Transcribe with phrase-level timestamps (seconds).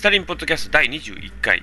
[0.00, 1.62] スタリンポッドキャスト第21回、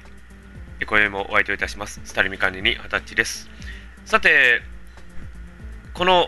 [0.87, 1.99] 今宵もお相手をいたします。
[2.05, 3.49] スタリミ管理に二十歳です。
[4.05, 4.61] さて、
[5.95, 6.27] この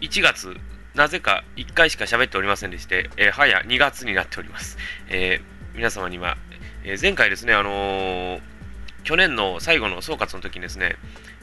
[0.00, 0.56] 1月、
[0.94, 4.78] なぜか1回しか喋っておりませんでして、えー、早2月になっております。
[5.08, 6.36] えー、皆様には、
[6.84, 8.38] えー、前回ですね、あの
[9.02, 10.94] 去年の最後の総括の時にですね、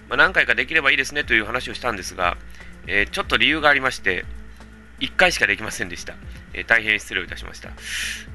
[0.07, 2.37] まあ、何回かできればいいですねという話をしたんですが、
[2.87, 4.23] えちょっと理由がありまして、
[5.01, 6.15] 1回しかできませんでした。
[6.53, 7.71] えー、大変失礼いたしました。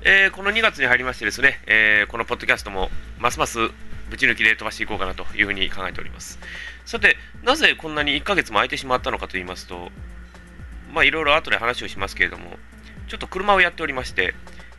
[0.02, 3.58] えー、この2月に入りましてですね、えー、このポッドキャストもますます
[4.10, 6.38] ぶち抜きで飛ばしていこうかなというふうに考えております。
[6.84, 9.90] さて、なぜこんなに1ヶ月も空いてしまったのかと言いますと、
[10.92, 12.58] まあいろいろ後で話をしますけれども、
[13.08, 14.34] ちょっと車をやっておりまして、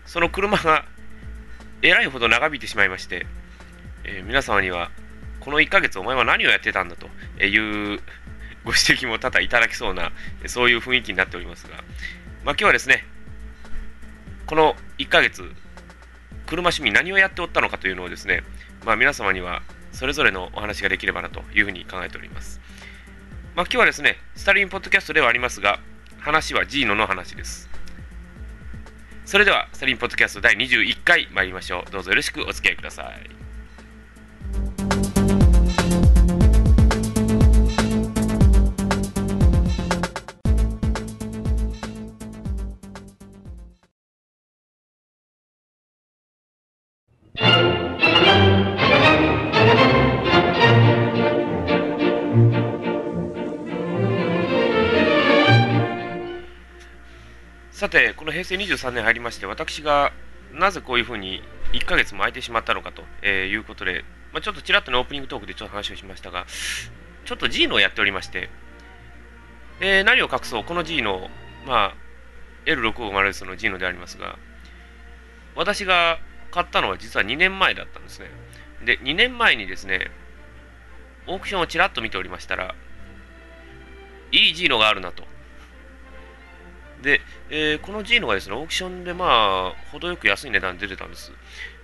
[0.06, 0.86] その車が
[1.82, 3.26] えらいほど長引いてしまいまして、
[4.04, 4.90] え皆様には、
[5.40, 7.08] この1ヶ月お前は何をやってたんだと
[7.44, 8.00] いう
[8.68, 10.12] ご指摘も多々いただきそうな、
[10.46, 11.78] そういう雰囲気になっておりますが、
[12.44, 13.06] まあ、今日はですね、
[14.46, 15.42] この1ヶ月、
[16.48, 18.44] 車趣味何をやっておったのかというのをですね、
[18.86, 19.62] まあ、皆様には
[19.94, 22.60] それぞれのお話ができればなというふうに考えております。
[23.56, 25.80] まあ、今日はですね、スタリンポッドキャストではありますが、
[26.20, 27.70] 話はジーノの話です。
[29.24, 31.92] それでは、スタリンポッドキャスト第21回参りましょう。
[31.92, 33.47] どうぞよろしくお付き合いください。
[57.88, 60.12] さて、この平成23年入りまして、私が
[60.52, 66.46] なぜこういうふうに1ヶ月も空いてしまったのかと、えー、いうことで、まあ、ちょっとちらっとのオープニングトークでちょっと話をしましたが、
[67.24, 68.50] ちょっと G のをやっておりまして、
[69.80, 71.30] えー、何を隠そう、この G の、
[71.66, 71.96] まあ、
[72.66, 74.38] L650S の G のでありますが、
[75.56, 76.20] 私が
[76.52, 78.26] 買ったのは実は2年前だったんですね。
[78.84, 80.12] で、2年前にですね、
[81.26, 82.76] オークションをちらっと見ておりましたら、
[84.34, 85.24] いい G のがあるなと。
[87.02, 91.32] で、えー、この G のがですね、オークションでまあ、程よく安い値段で出てたんです。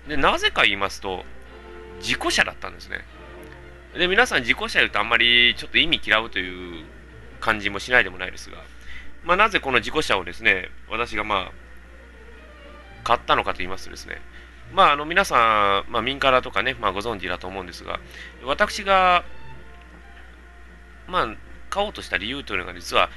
[0.08, 1.24] で、なぜか言いますと、
[2.02, 3.06] 事故車だったんですね。
[3.98, 6.84] で、皆さん事故車言うとあんまりちょっと意味嫌うという
[7.40, 8.58] 感じもしないでもないですが、
[9.24, 11.52] まあ、なぜこの事故車をですね、私がまあ、
[13.04, 14.22] 買ったのかと言いますとですね、
[14.74, 18.00] まあ、あの皆さん、まあ、民からとかね、まあ、ご存知だと思うんですが、
[18.44, 19.24] 私が、
[21.08, 21.36] まあ、
[21.70, 23.10] 買おうとした理由というのが実は、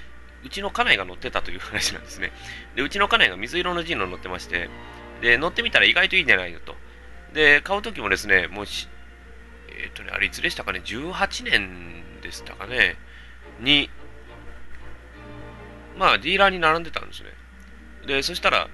[0.47, 2.31] うちの家内が乗ってたという話なんですね。
[2.77, 4.71] で、うちの家内が水色のジーノ乗ってまして、
[5.21, 6.77] で、乗ってみたら意外といいんじゃないのと。
[7.35, 8.89] で、買うときもですね、もうし、
[9.69, 12.97] えっ、ー、とね、あれいつでしたかね、18年でしたかね、
[13.61, 13.91] に、
[15.99, 17.31] まあ、ディーラーに並んでたんですね。
[18.07, 18.69] で、そしたら、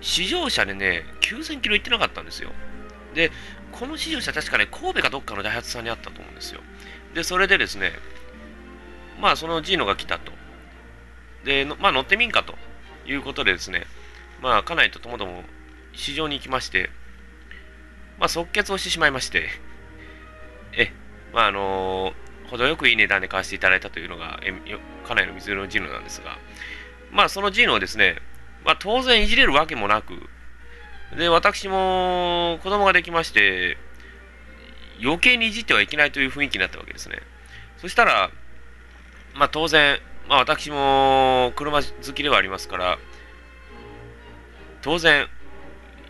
[0.00, 2.50] 試乗車でね、9000キロ行ってなかったんですよ。
[3.14, 3.30] で、
[3.72, 6.60] この試乗車確かね、神戸かどっかのダイハツさんにあったと思うんですよ。
[7.14, 7.92] で、それでですね、
[9.20, 10.32] まあ、そのジーノが来たと。
[11.44, 12.54] で、まあ、乗ってみんかと
[13.06, 13.84] いうことでですね、
[14.40, 15.44] まあ、家内とともども
[15.92, 16.90] 市場に行きまして、
[18.18, 19.48] まあ、即決をしてしまいまして、
[20.72, 20.92] え、
[21.32, 24.52] まあ、あのー、程よくいい値段で買わせていただいたというのが、え
[25.08, 26.38] 家内の水色のジーノなんですが、
[27.10, 28.16] まあ、そのジーノをですね、
[28.64, 30.28] まあ、当然いじれるわけもなく、
[31.16, 33.76] で、私も子供ができまして、
[35.02, 37.18] 余計にいじってはいけないという雰囲気になったわけですね。
[37.78, 38.30] そしたら、
[39.34, 42.98] まあ、当然、まあ、私も車好きではありますから、
[44.82, 45.28] 当然、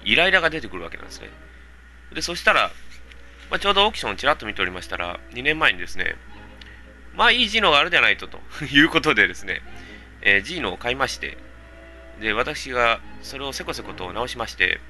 [0.04, 1.28] イライラが出てくるわけなんですね。
[2.14, 2.70] で、そしたら、
[3.50, 6.16] まあ、ちょうどオークションをちらっと見ておりましたら、2年前にですね、
[7.14, 9.62] まあいいジーノがあるじゃないと、と いうことでですね、
[10.22, 11.36] えー、ジーノを買いまして、
[12.20, 14.80] で、私がそれをせこせこと直しまして、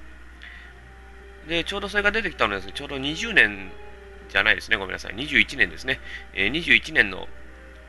[1.48, 3.72] で、ちょうどそれが出てきたのですちょうど20年
[4.28, 6.00] じゃないですね、ごめんなさい、21年ですね、
[6.34, 7.28] えー、21年の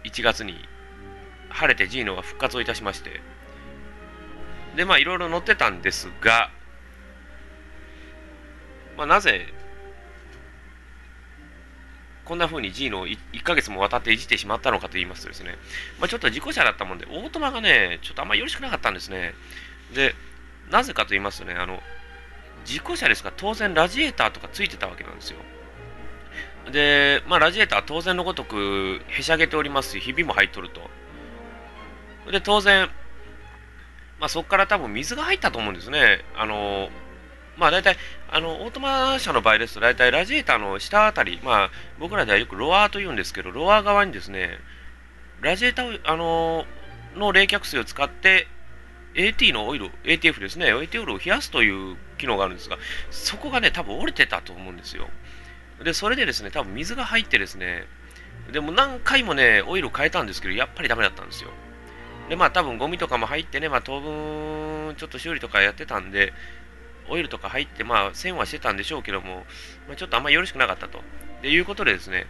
[0.04, 0.68] 1月に
[1.54, 3.22] 晴れてジーノが復活をいたしまして、
[4.76, 6.50] で、まあ、いろいろ乗ってたんですが、
[8.98, 9.46] まあ、なぜ、
[12.26, 15.58] こんな風にジーノを 1, 1ヶ月も渡っていじってしまったのかと言いますとですね、
[16.00, 19.34] まあ、ちょっと事故車だったもんで、オートマがね、ちょっとあんまりよろしくなかったんですね。
[19.94, 20.16] で、
[20.72, 21.82] なぜかと言いますとね、あの、
[22.66, 25.38] 事故車ですか当然ラジエーターとかついてたわけなんですよ。
[26.72, 30.90] で、まあ、ラジエーターは当然のごとくへしゃげておりますし、ひびも入っとると。
[32.32, 32.90] で、当然、
[34.20, 36.24] まあ、そこから多分水が入ったと思うんですね。
[36.36, 36.90] あの
[37.58, 37.98] まあ大体、
[38.32, 44.58] あの、オートマ車の場合ですと、大体ラジエーターの下あたり、まあ僕らではよくロアーと言うんですけど、ロアー側にですね、
[45.42, 46.66] ラジエーターあの
[47.16, 48.48] の冷却水を使って、
[49.16, 52.78] AT のオイル、ATF ですね、AT オイルを冷やすという機能があるんですが、
[53.12, 55.10] そこがね、多分折れてたと思うんですよ。
[55.84, 57.86] で、それでですね、多分水が入ってですね、
[58.52, 61.52] でも何回もね、オイルを変えたんですけど、やっぱりダメだったんですよ。
[62.30, 66.34] で、まあ多分ゴミとかも入ってね、まあ当分ちょっと修理とかやってたんで、
[67.10, 69.46] オイルとか入って、まあ線はしてたんでしょうけども、
[69.88, 71.02] まあ、ちょっとあんまりよろしくなかったと。
[71.42, 72.26] でいうことでですね、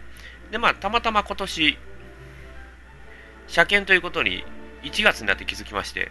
[0.50, 1.78] で、まあたまたま今年、
[3.46, 4.44] 車検ということに
[4.82, 6.10] 1月になって気づきまして、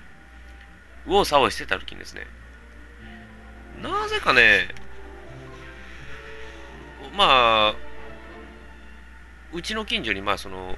[1.06, 2.28] 右往左往してた時にですね、
[3.82, 4.70] なぜかね、
[7.16, 7.76] まあ、
[9.54, 10.78] うちの近所に、まあ、その、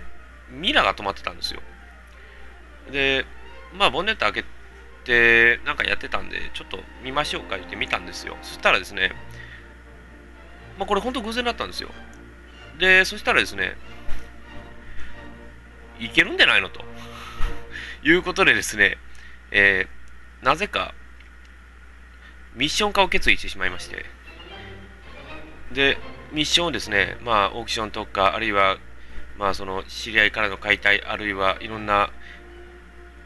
[0.49, 1.61] ミラーが止まってたんですよ。
[2.91, 3.25] で、
[3.73, 4.45] まあ、ボンネット開け
[5.03, 8.37] て、なんかやってたんで、ちょっと見ましょうか言って見たんですよ。
[8.41, 9.11] そしたらですね、
[10.77, 11.89] まあ、これ本当偶然だったんですよ。
[12.77, 13.75] で、そしたらですね、
[15.99, 16.83] いけるんじゃないのと
[18.03, 18.97] いうことでですね、
[19.51, 20.93] えー、なぜか
[22.53, 24.05] ミッション化を決意してしまいまして、
[25.71, 25.97] で、
[26.31, 28.77] ミッションをですね、まあ、オークションとか、あるいは、
[29.37, 32.11] まあ、その知り合いからの解体、あるいはいろんな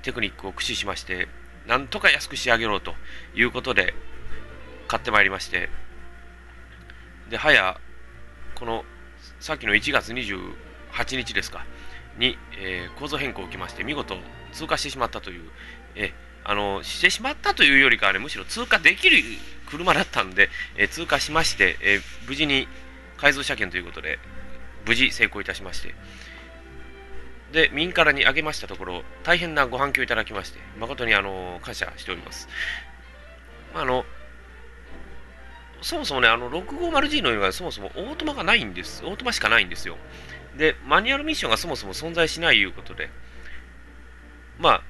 [0.01, 1.27] テクニックを駆使しまして、
[1.67, 2.95] なんとか安く仕上げろと
[3.35, 3.93] いうことで
[4.87, 5.69] 買ってまいりまして、
[7.29, 7.79] で、早、
[8.55, 8.83] この
[9.39, 11.65] さっきの1月28日ですか、
[12.17, 14.17] に、えー、構造変更を受けまして、見事
[14.51, 15.49] 通過してしまったという、
[15.95, 16.13] え
[16.43, 19.17] あのしてしまったというよりかは、ね、むしろ通過できる
[19.69, 22.67] 車だったんで、え、通過しまして、え、無事に
[23.17, 24.19] 改造車検ということで、
[24.87, 25.93] 無事成功いたしまして、
[27.51, 32.47] で、民からにあげましたところ、大変なご反響いただきまして、誠にあの感謝しております。
[33.73, 34.05] まあ、あの
[35.81, 39.03] そもそもね、あの 650G の色がそもそもオートマがないんです。
[39.05, 39.97] オートマしかないんですよ。
[40.57, 43.09] で、マニュアルミッションがそもそも存在しないいうことで、
[44.57, 44.83] まあ、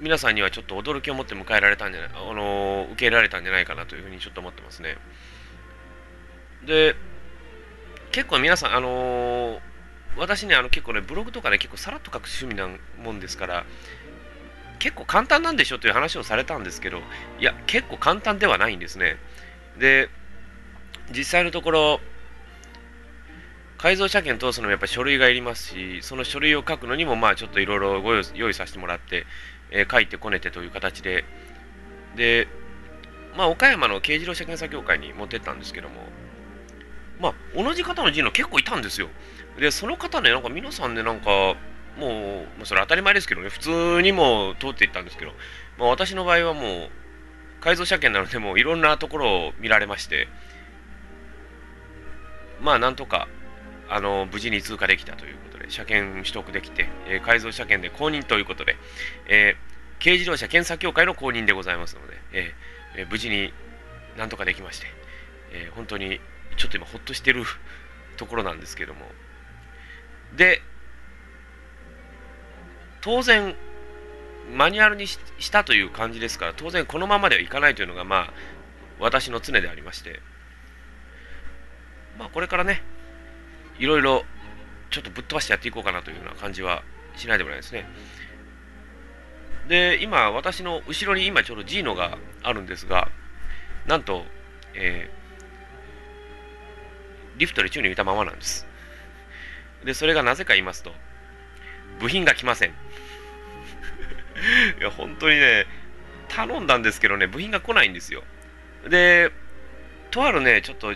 [0.00, 4.98] 皆さんにはちょっと驚きを持って迎えられたんじゃない、あの受け入れられたんじゃないかなというふうにちょっと思ってますね。
[6.66, 6.96] で、
[8.12, 9.60] 結構皆さん、あのー、
[10.16, 12.68] 私ね、あの結構ね、ブログとかね、結構さらっと書く趣味な
[13.02, 13.64] もんですから、
[14.78, 16.98] 結構簡単なんでしょという話をされたんですけど、
[17.38, 19.16] いや、結構簡単ではないんですね。
[19.78, 20.08] で、
[21.10, 22.00] 実際のところ、
[23.78, 29.26] 改造車検通すのもやっぱり書類がいりますし、その書類を書くのにも、まあちょっといろいろご用意させてもらって、
[29.70, 31.24] えー、書いてこねてという形で、
[32.16, 32.48] で、
[33.36, 35.94] まあ岡山の軽自動車検査協会に持ってったんですけども、
[37.20, 39.08] まあ、同じ方の人の結構いたんですよ。
[39.58, 41.56] で、その方ね、なんか皆さんね、なんか、
[41.96, 45.32] もう、まあ、それ当たり前ですけどね、普通にも通っていったんですけど、
[45.78, 46.90] まあ、私の場合はもう、
[47.60, 50.28] 改造車検なので、もういろんなところを見られまして、
[52.60, 53.28] まあ、なんとか、
[53.88, 58.76] あの、無事に通過できたということで、車検取得できて、えー、改造車検で公認ということで、
[59.26, 63.52] えー、軽自動車検査協会の公認でございますので、えー、え無事に
[64.16, 64.86] なんとかできまして、
[65.52, 66.20] え本当に
[66.56, 67.44] ちょっと今ほっとしてる
[68.16, 69.06] ところなんですけども
[70.36, 70.62] で
[73.00, 73.54] 当然
[74.52, 75.18] マニュアルにし
[75.50, 78.32] たという感じですから当然このままではいかないというのがまあ
[78.98, 80.20] 私の常でありまして
[82.18, 82.82] まあこれからね
[83.78, 84.24] いろいろ
[84.90, 86.82] ちょっとぶっ飛ばしてやっていこうかなというような感じは
[87.16, 87.86] しないでもないですね
[89.68, 93.08] で今私の後ろに今ちょうどジーノがあるんですが
[93.86, 94.24] なんと、
[94.74, 95.24] えー
[97.36, 98.66] リフトで宙に浮いたままなんです。
[99.84, 100.92] で、それがなぜか言いますと、
[102.00, 102.70] 部品が来ません。
[104.80, 105.66] いや、本当にね、
[106.28, 108.22] 頼んだんですけどね、部品が来ないんですよ。
[108.88, 109.30] で、
[110.10, 110.94] とあるね、ちょっと、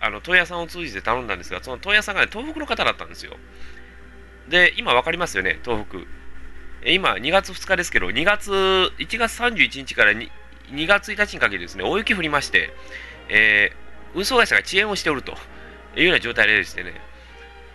[0.00, 3.36] あの、問屋さんを通じて頼んだんですが、その問屋さんがね、東北の方だったんですよ。
[4.48, 5.98] で、今分かりますよね、東北。
[6.84, 10.30] 今、2月2日ですけど、2月、1月31日から 2,
[10.70, 12.72] 2月1日にかけてですね、大雪降りまして、
[13.28, 15.32] えー運送会社が遅延をしておると
[15.96, 16.94] いうような状態でしてね、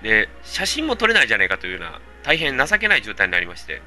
[0.06, 3.82] で、写真も撮れないじゃないかというような、大変情けない状態になりまして、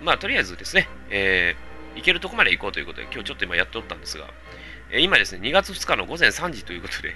[0.00, 4.26] まあ、とりあえずですね、えー、行けるとこまで行こうということで、今日ちょっと今やっておったんですが、
[4.90, 7.14] えー、今ですね、2月2日の午前3時ということで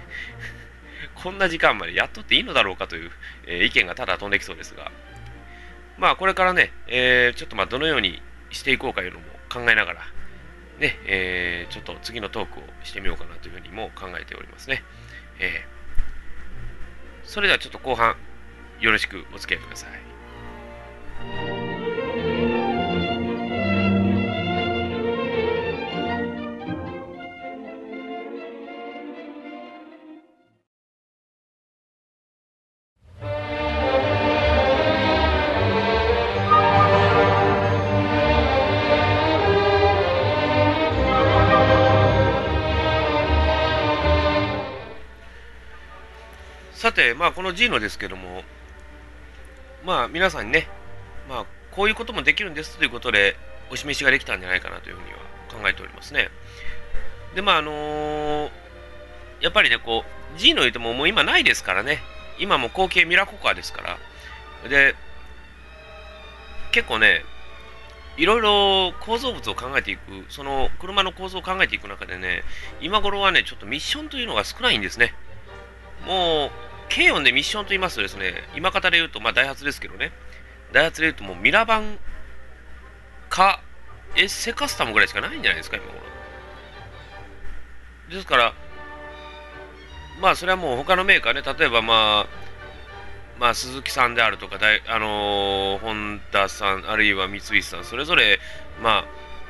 [1.21, 3.11] こんな時間までやっとっていいのだろうかという、
[3.47, 4.93] えー、意見がただ飛んできそうですが、
[5.99, 10.07] まあ、これからね、えー、ちょっとまあどのようにしていこうかいうのも考えながら、
[10.79, 14.85] ね、えー、ちょっと次のトークをしてみようかなというふうにも考えておりますね。
[15.41, 15.80] えー、
[17.31, 18.17] それではちょっと後半、
[18.81, 21.50] よろしくお付き合いください。
[47.21, 48.45] まあ、この G のですけども、
[49.85, 50.69] まあ、皆さんにね、
[51.29, 53.37] まあ、こういうこともできるんですということで、
[53.71, 55.19] お示しができたんじゃないかなというふうには
[55.53, 56.31] 考えておりますね。
[57.35, 58.51] で、まあ、あのー、
[59.43, 60.03] やっぱりね、こ
[60.35, 61.99] う、G の言うてももう今ないですからね。
[62.39, 63.99] 今も後継ミラココアですから。
[64.71, 64.95] で、
[66.73, 67.23] 結構ね、
[68.17, 72.45] いろいろ構造物を考えていく、その車の構造を考えていく中でね、
[72.81, 75.13] 今頃はね、ちょっとミッションというのが少ないんですね。
[76.07, 80.13] もう、軽音でミッションと言いますとですね、今方で言うと、まあ、ダイハツですけどね、
[80.73, 81.99] ダイハツで言うともうミラバン
[83.29, 83.61] か
[84.17, 86.01] エッセカスタムぐらいしかないんじゃないですか、今頃。
[88.11, 88.55] ですから、
[90.21, 92.51] まあ、それはもう他のメーカーね、例えばまあ、
[93.39, 98.39] まあ、鈴木さんであるとか、あのー、ホンダさん、あるいは三菱さん、それぞれ、
[98.83, 99.05] まあ、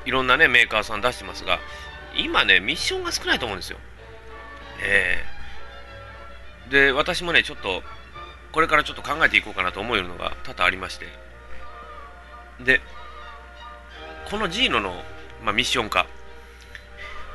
[0.04, 1.58] いろんなね、メーカーさん出してますが、
[2.16, 3.78] 今ね、ミッションが少ないと思うんですよ。
[4.82, 5.29] えー、
[6.70, 7.82] で、私もね、ちょっと、
[8.52, 11.06] これからちょっと考えていこうかなと思えるのが多々ありまして、
[12.60, 12.80] で、
[14.30, 15.02] このジーノの、
[15.42, 16.06] まあ、ミッション化、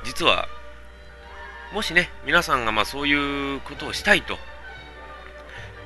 [0.03, 0.47] 実は、
[1.73, 4.37] もしね、皆さんがまあそういうことをしたいと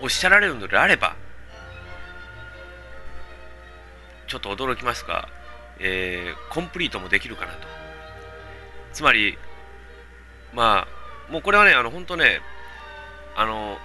[0.01, 1.15] おっしゃられるのであれば、
[4.27, 5.27] ちょっと驚きますが、
[5.79, 7.67] えー、コンプリートもできるかなと。
[8.93, 9.37] つまり、
[10.53, 10.87] ま
[11.29, 12.41] あ、もうこれはね、あの、本当ね、
[13.39, 13.77] あの、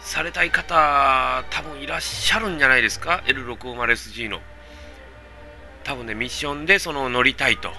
[0.00, 4.40] されたい方、多分いらっしゃるんじゃないですか ?L650SG の。
[5.84, 7.70] 多分ね、ミッションでその乗りたいと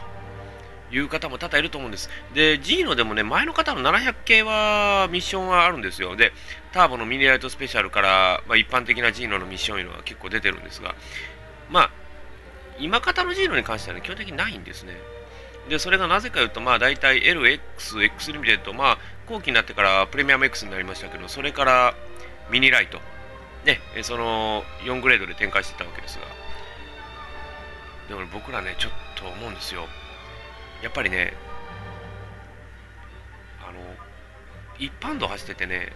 [0.91, 2.12] いう方も多々いると思うんです。
[2.35, 6.15] で、G のでもね、前の方の700系はミッションはあるんですよ。
[6.15, 6.31] で、
[6.73, 10.93] ターボのミニライトスペシャルから、まあ、一般的な G ののミッションいうのは結構出てるんですが、
[11.71, 11.91] まあ、
[12.77, 14.93] 今方の G のに関してはね、基本的にないんですね。
[15.70, 21.96] で、それがなぜかというと、まあ、大体 LX、X リミテッド、まあ、後期になってからプレミアム X になりましたけど、それから
[22.50, 23.00] ミニライト、
[23.65, 26.25] ね、その4グレードで展開してたわけですが、
[28.10, 29.88] でも僕らね、ちょっと思うんですよ。
[30.82, 31.34] やっぱりね、
[33.62, 33.79] あの、
[34.77, 35.93] 一般道走っててね、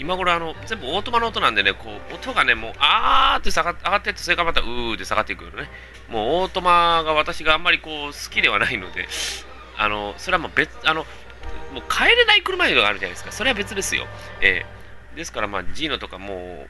[0.00, 5.68] 今頃あの、全部オートマの音なんでね、こう、音がね、もう、あーって下が上がってって、それからまたうーって下がっていくよね。
[6.08, 9.06] もうオートマが私があんまりこう、好きではないので、
[9.76, 11.04] あの、それはもう別、あの、
[11.74, 13.30] もう帰れない車があるじゃないですか。
[13.30, 14.06] それは別ですよ。
[14.40, 16.66] えー、ですから、まあ、ジーノとかも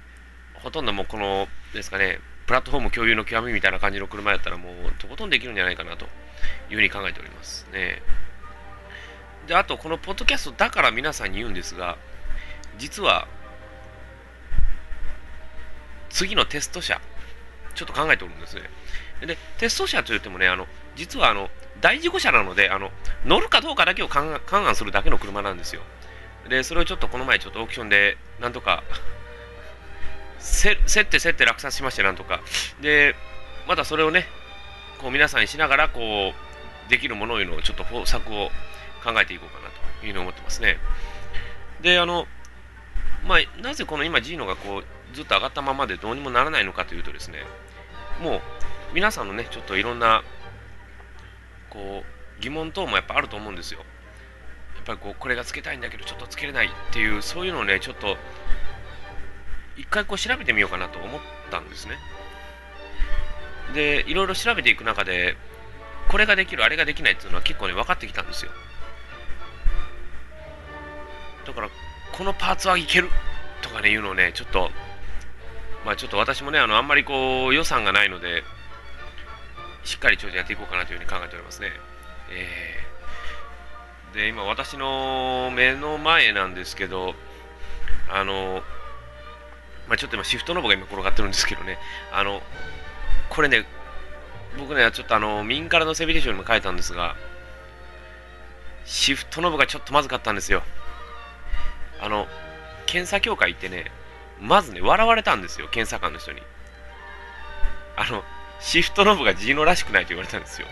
[0.57, 2.19] う、ほとんどもうこの、ですかね、
[2.49, 6.07] プラットフォーム共有の極みみたいな感じの車やったらもうとことんできるんじゃないかなと
[6.69, 8.03] いうふうに考えておりますね。
[9.47, 11.97] で、あとこのポッドキャストだから皆さんに言うんですが、
[12.81, 13.29] 実は
[16.09, 17.01] 次のテスト車、
[17.75, 18.63] ちょっと考えておるんですね。
[19.25, 21.49] で、テスト車といってもね、あの実はあの
[21.81, 22.91] 大事故車なのであの、
[23.25, 25.83] 乗るかどうかだけを勘案するだけの車なんですよ。
[26.49, 28.83] で、それをちょっとこの前、ちょっとオークションで、なんとか
[30.41, 32.41] せ競って競って落札しまして、なんとか。
[32.81, 33.15] で、
[33.69, 34.27] またそれをね、
[34.99, 38.51] こう皆さんにしながら、こう、できるものをいうのをちょっと方策を
[39.05, 39.69] 考えていこうかな
[40.01, 40.79] というふうに思ってますね。
[41.83, 42.27] で、あの、
[43.27, 47.45] まあ、なぜこの今 G のがこう、ずっと上がったままでどうにもならないのかというとですね、
[48.21, 48.41] もう、
[48.95, 50.23] 皆さんのね、ちょっといろんな、
[51.69, 53.81] こう、疑問等もやっぱあると思うんですよ。
[54.77, 58.17] やっぱりこう、これがつけたいんだけど、ちょっとつけれないっていう、そういうのをね、ちょっと、
[59.77, 61.97] 一回こう調べてみようかなと思ったんですね。
[63.75, 65.37] で、いろいろ調べていく中で、
[66.09, 68.50] これができる、あれができないっていうのは結構ね、分かってきたんですよ。
[71.47, 71.69] だから、
[72.21, 73.09] このパーツはいける
[73.62, 74.69] とかね、いうのをね、ちょっと、
[75.87, 78.45] まあちょっと私もね、あの、あんまりこう、予算がないので、
[79.85, 81.73] しっかりちょっとやっていこうかなというふうに考えておりますね。
[82.31, 87.15] えー、で、今私の目の前なんですけど、
[88.11, 88.62] あの、
[89.89, 91.79] まあ、ちょっと今シフトノブが今転がってるんですけどね、
[92.12, 92.43] あの、
[93.31, 93.65] これね、
[94.59, 97.17] 僕ね、ちょっとあの、民からのセビテーションにも書いたんですが、
[98.85, 100.62] シフトノブがちょっとまずかったんですよ。
[102.00, 102.26] あの、
[102.87, 103.90] 検査協会行ってね、
[104.40, 106.42] まずね、笑われたんですよ、検査官の人に。
[107.97, 108.25] あの、
[108.61, 110.66] シフトノブがジーノらしくないと言われたんですよ。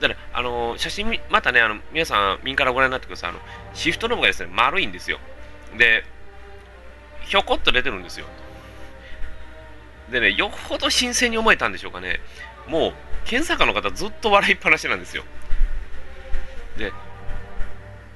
[0.00, 3.30] だから、あの、写真、またね、あの、皆さん、民からご覧になってください。
[3.30, 3.38] あの、
[3.72, 5.18] シフトノブがですね、丸いんですよ。
[5.78, 6.04] で、
[7.20, 8.26] ひょこっと出てるんですよ。
[10.10, 12.20] でね、よほど新鮮に思えたんでしょうかね。
[12.66, 12.94] もう、
[13.24, 15.24] 検査官の方ずっと笑いっぱなしなんですよ。
[16.76, 16.92] で、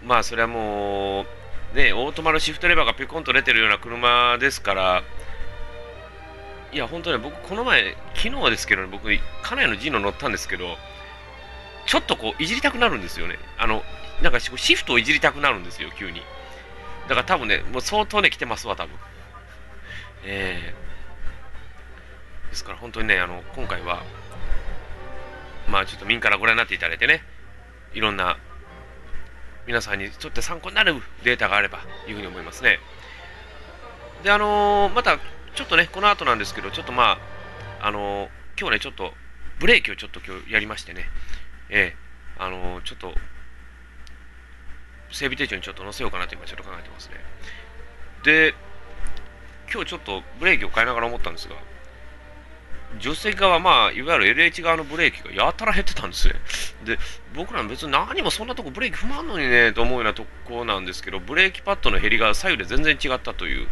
[0.07, 1.27] まあ、それはも
[1.75, 5.03] う、ね、オートマのシフトレバーがピコンと出てるような車ですから、
[6.73, 9.21] いや、本当ね、僕、この前、昨日ですけどね、僕、家
[9.57, 10.77] 内の G の乗ったんですけど、
[11.87, 13.37] ちょっとこう、いじりたくなるんですよね。
[13.59, 13.83] あの、
[14.23, 16.23] なんかシフトをいじりたくなるんですよ、急に。
[17.09, 18.95] だから多分ね、もう相当ね、来てますわ、多分。
[20.25, 24.05] えー、ですから本当にね、あの、今回は、
[25.69, 27.23] まあちょっと民からご覧になっていただいてね、
[27.93, 28.37] いろんな
[29.67, 30.95] 皆さんにとって参考になる
[31.25, 32.79] データがあればというふうに思いますね。
[34.23, 35.19] で、あのー、また
[35.55, 37.19] ちょっとね、この後なんですけど、ちょっとま
[37.81, 39.13] あ、あのー、今日ね、ちょっと
[39.59, 41.07] ブレーキをちょっと今日やりましてね、
[41.69, 43.15] ええー、あのちょっと
[45.11, 47.17] 整備手帳にちょっと載せようかなと今ちょっと考えてますね。
[48.25, 48.55] で、
[49.73, 51.57] 今日ちょっとブレーキを変えながら思ったんですが、
[53.01, 56.35] 助手席側、まあ、いわゆる LH 側のブレーキがやたら減ってたんですね。
[56.85, 56.99] で、
[57.35, 63.69] 僕ら別に何もそんなとこブレーキ踏まんのにね、と思うようなとこなんですけど、ブレーキパッドの減りが左右で全然違ったという、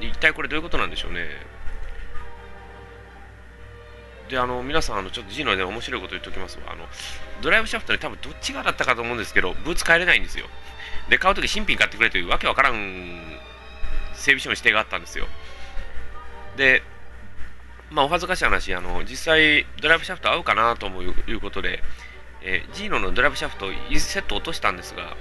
[0.00, 1.28] 一体これどういうことなんでしょうね。
[4.28, 6.72] で、あの、皆さん、あの、ちょっと G ので面白いこと言っておきますわ。
[6.72, 6.86] あの、
[7.40, 10.46] ドライブシャフトに多分どっちがだったかと思うんですけど、ブーツ変えれないんですよ。
[11.08, 13.40] で、買うとき新品買ってくれというわけわからん
[14.14, 15.26] 整備士の指定があったんですよ。
[16.56, 16.82] で、
[17.90, 21.82] まあ、お恥ずかしい話、あの、実際、ドライブシャフト合うかなということで、
[22.42, 25.16] えー、ジーノのドライブシャフト1セット落としたんですが、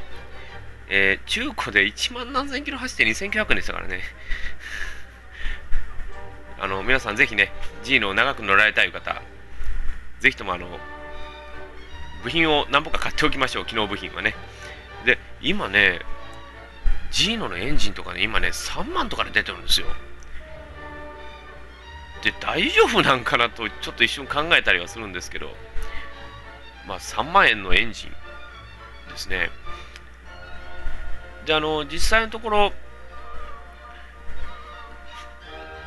[0.90, 4.02] えー、中古で1万何千キロ走って2900円でしたからね。
[6.60, 7.52] あの、皆さんぜひね、
[7.84, 9.22] ジーノを長く乗られたい方、
[10.20, 10.80] ぜひともあの、
[12.24, 14.36] 部品を何本か買っておきましょう、機能部品はね。
[15.06, 16.02] で、今ね、
[17.12, 19.88] ジーノのエンジンとかね、今ね、3万とかで出てるんですよ。
[22.28, 25.48] で大丈夫なんかなとちょっと一瞬考えたりはするんですけど、
[26.86, 28.10] まあ、3万円のエンジン
[29.10, 29.50] ですね。
[31.46, 32.74] で、あの、実際のところ、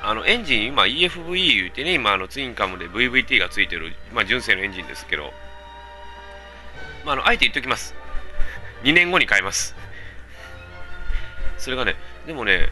[0.02, 5.34] あのエンジン、今 EFVE 言ってね、今あのツインカムで VVT がついてる、まあ、純正のエンジンですけど、
[7.04, 7.94] まあ、あのあえて言っておきます。
[8.84, 9.74] 2年後に変えます。
[11.58, 12.70] それがね、でもね、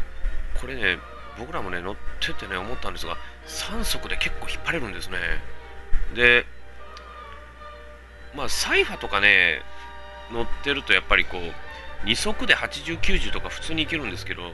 [0.59, 0.99] これね、
[1.39, 5.17] 僕らもね、乗っててね、思ったんですが、3速で結構引っ張れるんですね。
[6.15, 6.45] で、
[8.35, 9.63] まあ、サイファとかね、
[10.31, 14.53] 乗ってるとやっぱりこう、2速で80、90とか普通にいけるんですけど、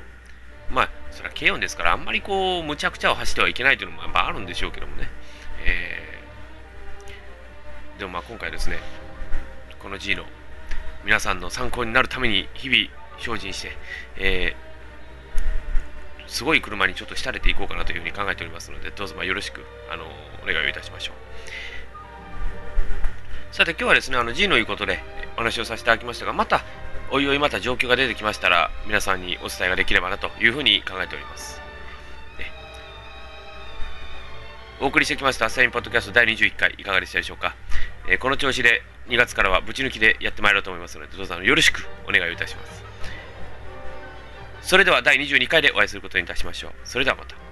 [0.71, 5.11] まあ、それは軽音ですから、あんまりこう、むちゃくちゃを走ってはいけないというのもやっぱあるんでしょうけどもね。
[5.67, 8.79] えー、でもまあ今回ですね、
[9.81, 10.25] この G の
[11.05, 13.77] 皆さんの参考になるために日々精進して、
[14.17, 14.74] えー
[16.27, 20.05] すごい車にちょっと仕立てていこうかなというふうに考えておりますので、どうぞまよろしく、あの
[20.43, 21.15] お願いをいたしましょう。
[23.55, 25.01] さて、今日はですね、あの G のいうことで
[25.35, 26.65] お話をさせていただきましたが、また、
[27.11, 31.61] おいおいまた状況が出てきましたら、皆さんにお伝えができればなというふうに考えております。
[32.39, 32.51] ね、
[34.81, 37.55] お送りしてきました、サインポッドキャスト第21回、いかがでしたでしょうか？
[38.09, 42.94] えー、この調子で2月からはぶち抜きでやってまいろうと思いますので、どうぞよろしくお願いをいたします。
[44.65, 46.73] それでは第22回でお会いすることにいたしましょう。
[46.85, 47.44] それではまた。